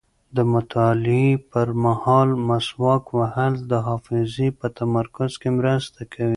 د 0.35 0.37
مطالعې 0.53 1.29
پر 1.51 1.67
مهال 1.83 2.29
مسواک 2.47 3.03
وهل 3.17 3.53
د 3.71 3.73
حافظې 3.87 4.49
په 4.59 4.67
تمرکز 4.79 5.31
کې 5.41 5.49
مرسته 5.59 5.99
کوي. 6.13 6.29